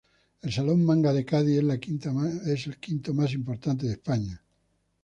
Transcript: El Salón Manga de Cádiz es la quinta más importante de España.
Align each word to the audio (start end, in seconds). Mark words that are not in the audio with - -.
El 0.41 0.51
Salón 0.51 0.83
Manga 0.83 1.13
de 1.13 1.23
Cádiz 1.23 1.59
es 1.59 1.63
la 1.63 1.77
quinta 1.79 2.11
más 3.13 3.33
importante 3.33 3.85
de 3.85 3.91
España. 3.91 4.43